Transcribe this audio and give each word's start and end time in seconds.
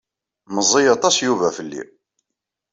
Meẓẓi 0.53 0.83
aṭas 0.95 1.15
Yuba 1.25 1.47
fell-i. 1.57 1.83